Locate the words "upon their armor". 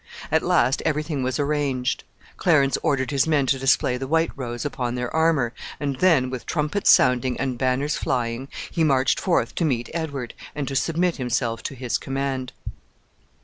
4.65-5.53